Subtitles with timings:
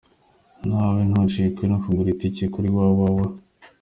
[0.67, 3.19] Nawe ntucikwe no kugura itike kuri www.